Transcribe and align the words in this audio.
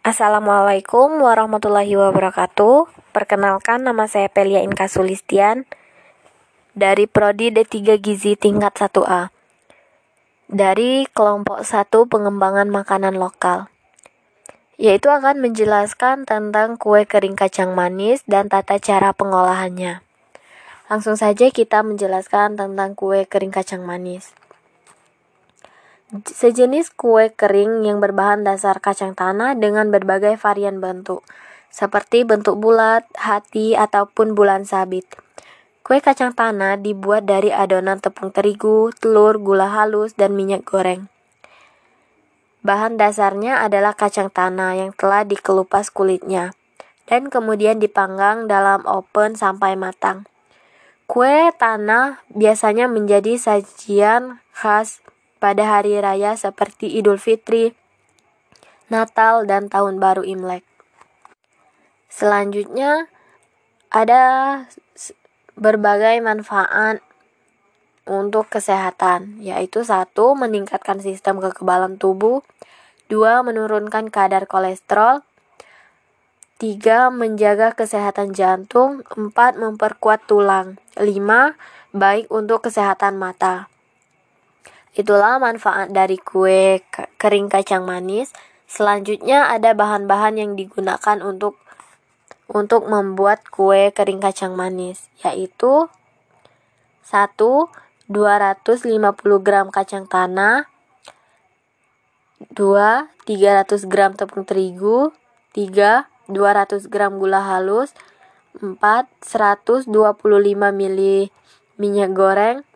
Assalamualaikum 0.00 1.20
warahmatullahi 1.20 1.92
wabarakatuh. 1.92 2.88
Perkenalkan 3.12 3.84
nama 3.84 4.08
saya 4.08 4.32
Pelia 4.32 4.64
Inka 4.64 4.88
Sulistian 4.88 5.68
dari 6.72 7.04
prodi 7.04 7.52
D3 7.52 8.00
Gizi 8.00 8.32
tingkat 8.32 8.80
1A. 8.80 9.28
Dari 10.48 11.04
kelompok 11.04 11.60
1 11.68 11.92
pengembangan 12.08 12.72
makanan 12.72 13.20
lokal. 13.20 13.68
Yaitu 14.80 15.12
akan 15.12 15.36
menjelaskan 15.44 16.24
tentang 16.24 16.80
kue 16.80 17.04
kering 17.04 17.36
kacang 17.36 17.76
manis 17.76 18.24
dan 18.24 18.48
tata 18.48 18.80
cara 18.80 19.12
pengolahannya. 19.12 20.00
Langsung 20.88 21.20
saja 21.20 21.52
kita 21.52 21.84
menjelaskan 21.84 22.56
tentang 22.56 22.96
kue 22.96 23.28
kering 23.28 23.52
kacang 23.52 23.84
manis. 23.84 24.32
Sejenis 26.10 26.90
kue 26.90 27.30
kering 27.30 27.86
yang 27.86 28.02
berbahan 28.02 28.42
dasar 28.42 28.82
kacang 28.82 29.14
tanah 29.14 29.54
dengan 29.54 29.94
berbagai 29.94 30.34
varian 30.42 30.82
bentuk, 30.82 31.22
seperti 31.70 32.26
bentuk 32.26 32.58
bulat, 32.58 33.06
hati, 33.14 33.78
ataupun 33.78 34.34
bulan 34.34 34.66
sabit. 34.66 35.06
Kue 35.86 36.02
kacang 36.02 36.34
tanah 36.34 36.82
dibuat 36.82 37.30
dari 37.30 37.54
adonan 37.54 38.02
tepung 38.02 38.34
terigu, 38.34 38.90
telur, 38.98 39.38
gula 39.38 39.70
halus, 39.70 40.18
dan 40.18 40.34
minyak 40.34 40.66
goreng. 40.66 41.06
Bahan 42.66 42.98
dasarnya 42.98 43.62
adalah 43.62 43.94
kacang 43.94 44.34
tanah 44.34 44.82
yang 44.82 44.90
telah 44.90 45.22
dikelupas 45.22 45.94
kulitnya, 45.94 46.58
dan 47.06 47.30
kemudian 47.30 47.78
dipanggang 47.78 48.50
dalam 48.50 48.82
oven 48.82 49.38
sampai 49.38 49.78
matang. 49.78 50.26
Kue 51.06 51.54
tanah 51.54 52.18
biasanya 52.34 52.90
menjadi 52.90 53.38
sajian 53.38 54.42
khas 54.50 54.98
pada 55.40 55.80
hari 55.80 55.96
raya 55.96 56.36
seperti 56.36 57.00
Idul 57.00 57.16
Fitri, 57.16 57.72
Natal, 58.92 59.48
dan 59.48 59.72
Tahun 59.72 59.96
Baru 59.96 60.20
Imlek. 60.20 60.62
Selanjutnya, 62.12 63.08
ada 63.88 64.22
berbagai 65.56 66.20
manfaat 66.20 67.00
untuk 68.04 68.52
kesehatan, 68.52 69.40
yaitu 69.40 69.80
satu 69.80 70.36
meningkatkan 70.36 71.00
sistem 71.00 71.40
kekebalan 71.40 71.96
tubuh, 71.96 72.44
dua 73.08 73.40
menurunkan 73.40 74.12
kadar 74.12 74.44
kolesterol, 74.44 75.24
tiga 76.60 77.08
menjaga 77.08 77.72
kesehatan 77.72 78.36
jantung, 78.36 79.00
empat 79.16 79.56
memperkuat 79.56 80.28
tulang, 80.28 80.76
lima 81.00 81.56
baik 81.96 82.28
untuk 82.28 82.68
kesehatan 82.68 83.16
mata. 83.16 83.69
Itulah 84.90 85.38
manfaat 85.38 85.94
dari 85.94 86.18
kue 86.18 86.82
kering 87.18 87.46
kacang 87.46 87.86
manis. 87.86 88.34
Selanjutnya 88.66 89.46
ada 89.50 89.70
bahan-bahan 89.74 90.38
yang 90.38 90.52
digunakan 90.58 91.22
untuk 91.22 91.58
untuk 92.50 92.90
membuat 92.90 93.46
kue 93.46 93.94
kering 93.94 94.18
kacang 94.18 94.58
manis, 94.58 95.06
yaitu 95.22 95.86
1 97.06 97.38
250 98.10 98.90
gram 99.38 99.70
kacang 99.70 100.10
tanah, 100.10 100.66
2 102.50 103.06
300 103.22 103.86
gram 103.86 104.18
tepung 104.18 104.42
terigu, 104.42 105.14
3 105.54 106.10
200 106.26 106.90
gram 106.90 107.22
gula 107.22 107.38
halus, 107.38 107.94
4 108.58 108.78
125 109.22 109.86
ml 110.74 111.00
minyak 111.78 112.10
goreng, 112.10 112.66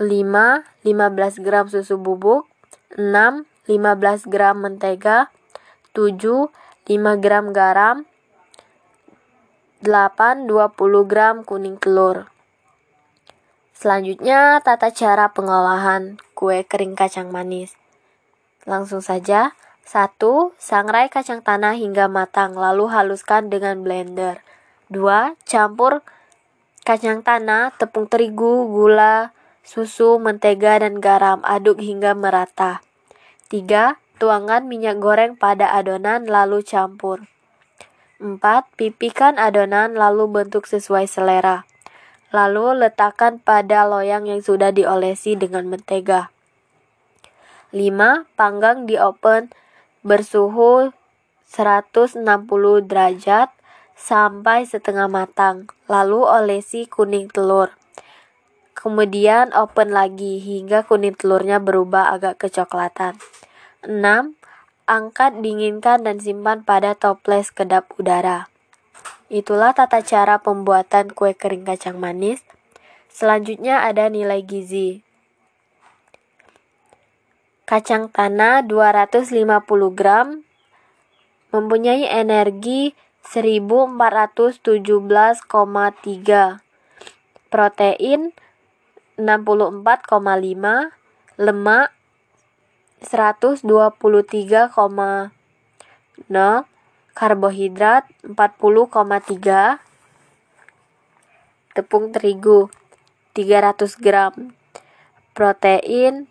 5. 0.00 0.66
15 0.82 1.44
gram 1.44 1.66
susu 1.70 1.94
bubuk 2.00 2.50
6. 2.98 3.46
15 3.70 4.26
gram 4.26 4.56
mentega 4.58 5.30
7. 5.94 6.50
5 6.86 7.22
gram 7.22 7.54
garam 7.54 8.02
8. 9.86 10.50
20 10.50 11.10
gram 11.10 11.46
kuning 11.46 11.78
telur 11.78 12.26
Selanjutnya, 13.74 14.64
tata 14.64 14.88
cara 14.94 15.34
pengolahan 15.34 16.16
kue 16.32 16.64
kering 16.64 16.96
kacang 16.96 17.28
manis. 17.28 17.76
Langsung 18.64 19.04
saja. 19.04 19.52
1. 19.84 20.56
Sangrai 20.56 21.12
kacang 21.12 21.44
tanah 21.44 21.76
hingga 21.76 22.08
matang, 22.08 22.56
lalu 22.56 22.88
haluskan 22.88 23.52
dengan 23.52 23.84
blender. 23.84 24.40
2. 24.88 25.36
Campur 25.44 26.00
kacang 26.88 27.20
tanah, 27.20 27.76
tepung 27.76 28.08
terigu, 28.08 28.64
gula, 28.72 29.36
susu, 29.64 30.20
mentega, 30.20 30.78
dan 30.78 31.00
garam. 31.00 31.40
Aduk 31.42 31.80
hingga 31.80 32.12
merata. 32.12 32.84
3. 33.48 33.96
Tuangkan 34.20 34.70
minyak 34.70 35.02
goreng 35.02 35.34
pada 35.34 35.74
adonan 35.74 36.28
lalu 36.28 36.62
campur. 36.62 37.26
4. 38.22 38.38
Pipihkan 38.78 39.42
adonan 39.42 39.98
lalu 39.98 40.30
bentuk 40.30 40.70
sesuai 40.70 41.10
selera. 41.10 41.66
Lalu 42.30 42.86
letakkan 42.86 43.42
pada 43.42 43.82
loyang 43.88 44.30
yang 44.30 44.38
sudah 44.38 44.70
diolesi 44.70 45.34
dengan 45.34 45.66
mentega. 45.66 46.30
5. 47.74 48.30
Panggang 48.38 48.86
di 48.86 48.94
oven 48.94 49.50
bersuhu 50.06 50.94
160 51.50 52.22
derajat 52.86 53.50
sampai 53.98 54.62
setengah 54.62 55.10
matang. 55.10 55.70
Lalu 55.90 56.22
olesi 56.22 56.86
kuning 56.86 57.30
telur. 57.30 57.74
Kemudian 58.84 59.56
open 59.56 59.96
lagi 59.96 60.44
hingga 60.44 60.84
kuning 60.84 61.16
telurnya 61.16 61.56
berubah 61.56 62.12
agak 62.12 62.36
kecoklatan. 62.36 63.16
6. 63.80 64.36
Angkat, 64.84 65.40
dinginkan, 65.40 66.04
dan 66.04 66.20
simpan 66.20 66.68
pada 66.68 66.92
toples 66.92 67.48
kedap 67.48 67.88
udara. 67.96 68.52
Itulah 69.32 69.72
tata 69.72 70.04
cara 70.04 70.36
pembuatan 70.36 71.16
kue 71.16 71.32
kering 71.32 71.64
kacang 71.64 71.96
manis. 71.96 72.44
Selanjutnya 73.08 73.88
ada 73.88 74.12
nilai 74.12 74.44
gizi. 74.44 75.00
Kacang 77.64 78.12
tanah 78.12 78.68
250 78.68 79.32
gram 79.96 80.44
mempunyai 81.56 82.04
energi 82.04 82.92
1417,3 83.32 85.40
protein 87.48 88.36
64,5 89.14 90.90
lemak 91.38 91.94
123,0 92.98 93.62
karbohidrat 97.14 98.10
40,3 98.26 99.78
tepung 101.78 102.10
terigu 102.10 102.66
300 103.38 104.02
gram 104.02 104.50
protein 105.30 106.26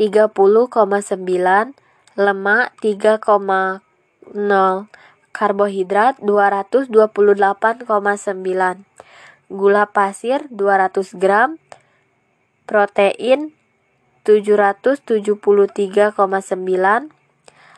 30,9 0.00 0.72
lemak 2.16 2.72
3,0 2.80 3.84
karbohidrat 5.32 6.20
228,9 6.20 8.84
gula 9.52 9.92
pasir 9.92 10.48
200 10.48 11.12
gram, 11.20 11.60
protein 12.64 13.52
773,9, 14.24 15.36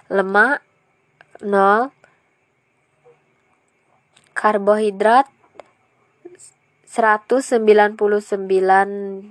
lemak 0.07 0.63
0, 1.43 1.91
karbohidrat 4.39 5.27
199,8, 6.87 9.27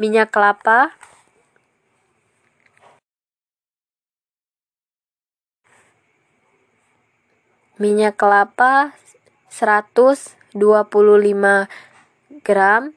minyak 0.00 0.32
kelapa 0.32 0.96
minyak 7.74 8.14
kelapa 8.14 8.94
100 9.50 10.43
25 10.54 11.66
gram 12.46 12.94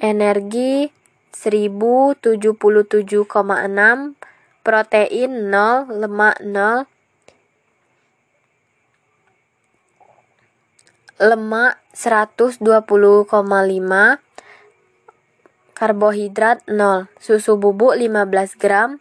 energi 0.00 0.88
1077,6 1.30 4.16
protein 4.64 5.30
0 5.52 6.00
lemak 6.00 6.40
0 6.42 6.88
lemak 11.22 11.78
120,5 11.94 12.58
karbohidrat 15.76 16.58
0 16.66 17.06
susu 17.20 17.60
bubuk 17.60 17.92
15 17.94 18.58
gram 18.58 18.98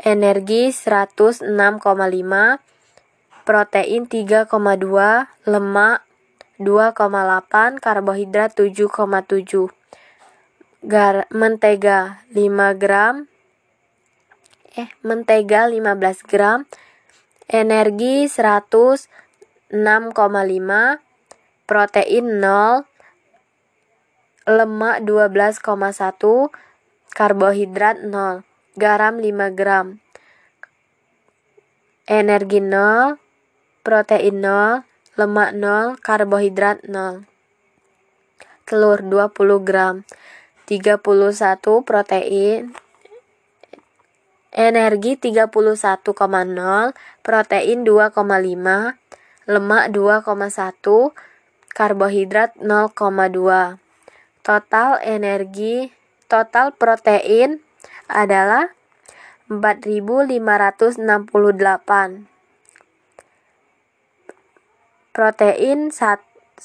energi 0.00 0.72
106,5 0.72 1.44
protein 3.42 4.06
3,2 4.06 5.50
lemak 5.50 6.06
2,8 6.60 7.80
karbohidrat 7.80 8.52
7,7 8.56 9.72
gar 10.82 11.30
mentega 11.30 12.24
5 12.34 12.74
gram 12.76 13.30
eh 14.72 14.88
mentega 15.04 15.68
15 15.68 16.24
gram, 16.24 16.64
energi 17.44 18.24
106,5, 18.24 19.68
protein 21.68 22.26
0, 22.40 22.88
lemak 24.48 24.96
12,1, 25.04 26.48
karbohidrat 27.12 28.00
0, 28.00 28.48
garam 28.80 29.20
5 29.20 29.52
gram, 29.52 30.00
energi 32.08 32.60
0, 32.64 33.20
protein 33.84 34.40
0, 34.40 34.88
lemak 35.12 35.52
0, 35.52 36.00
karbohidrat 36.00 36.80
0. 36.88 37.28
Telur 38.64 39.04
20 39.04 39.60
gram, 39.60 40.08
31 40.64 41.04
protein, 41.84 42.72
energi 44.48 45.20
31,0, 45.20 45.52
protein 47.20 47.78
2,5, 47.84 49.52
lemak 49.52 49.84
2,1, 49.92 51.12
karbohidrat 51.76 52.56
0,2. 52.56 53.76
Total 54.40 54.90
energi, 55.04 55.92
total 56.24 56.72
protein 56.72 57.60
adalah 58.08 58.72
4568. 59.52 62.31
Protein 65.12 65.92
101,2 65.92 66.56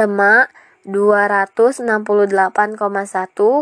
lemak 0.00 0.48
268,1 0.88 2.80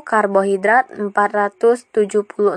karbohidrat 0.06 0.86
476,9 0.94 2.54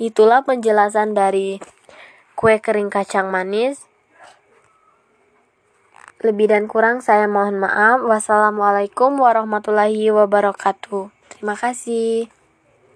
Itulah 0.00 0.40
penjelasan 0.42 1.12
dari 1.12 1.60
kue 2.32 2.56
kering 2.58 2.88
kacang 2.88 3.28
manis. 3.28 3.84
Lebih 6.24 6.48
dan 6.50 6.66
kurang 6.72 7.04
saya 7.04 7.28
mohon 7.28 7.60
maaf. 7.60 8.00
Wassalamualaikum 8.00 9.20
warahmatullahi 9.20 10.08
wabarakatuh. 10.08 11.12
Terima 11.36 11.54
kasih. 11.54 12.41